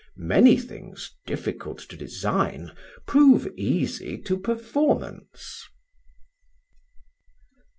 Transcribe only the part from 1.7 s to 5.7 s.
to design prove easy to performance."